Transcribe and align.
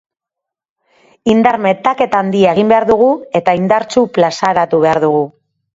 Indar 1.33 1.59
metaketa 1.67 2.23
handia 2.23 2.57
egin 2.59 2.73
behar 2.75 2.89
dugu 2.93 3.13
eta 3.43 3.59
indartsu 3.65 4.09
plazaratu 4.19 4.87
behar 4.89 5.07
dugu. 5.11 5.27